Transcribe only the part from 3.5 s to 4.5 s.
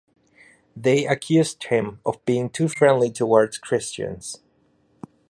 Christians.